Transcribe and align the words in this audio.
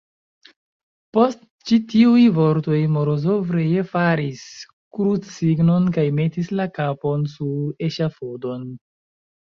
Post 1.17 1.43
ĉi 1.71 1.75
tiuj 1.91 2.23
vortoj 2.37 2.79
Morozov 2.95 3.51
ree 3.57 3.83
faris 3.91 4.41
krucsignon 4.97 5.89
kaj 5.99 6.07
metis 6.23 6.53
la 6.61 6.67
kapon 6.81 7.29
sur 7.37 7.89
eŝafodon. 7.91 8.69